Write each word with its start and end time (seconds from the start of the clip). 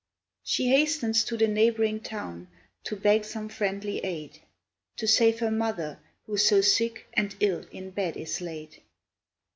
She 0.43 0.69
hastens 0.69 1.23
to 1.25 1.37
the 1.37 1.47
neighbouring 1.47 1.99
town, 1.99 2.47
To 2.85 2.95
beg 2.95 3.23
some 3.23 3.49
friendly 3.49 3.99
aid, 3.99 4.39
To 4.97 5.07
save 5.07 5.37
her 5.41 5.51
mother, 5.51 5.99
who 6.25 6.37
so 6.37 6.59
sick 6.61 7.05
And 7.13 7.35
ill 7.39 7.65
in 7.71 7.91
bed 7.91 8.17
is 8.17 8.41
laid. 8.41 8.81